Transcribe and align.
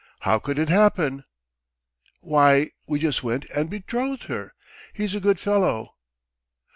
How 0.21 0.39
could 0.39 0.57
it 0.57 0.67
happen?" 0.69 1.25
"Why, 2.21 2.71
we 2.87 2.97
just 2.97 3.21
went 3.21 3.45
and 3.51 3.69
betrothed 3.69 4.23
her. 4.23 4.55
He's 4.93 5.13
a 5.13 5.19
good 5.19 5.39
fellow." 5.39 5.93